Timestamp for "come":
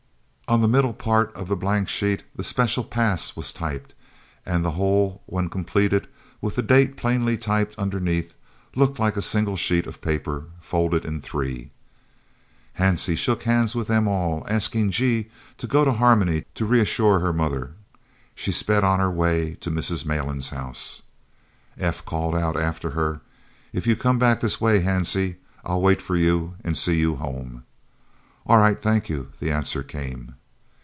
23.95-24.19